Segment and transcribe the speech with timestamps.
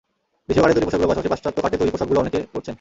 [0.47, 2.69] দেশীয় কাটে তৈরি পোশাকগুলোর পাশাপাশি পাশ্চাত্য কাটে তৈরি পোশাকগুলোও অনেকে পরছেন।